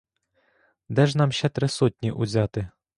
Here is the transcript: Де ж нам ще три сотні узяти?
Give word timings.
Де 0.89 1.07
ж 1.07 1.17
нам 1.17 1.31
ще 1.31 1.49
три 1.49 1.67
сотні 1.67 2.11
узяти? 2.11 2.69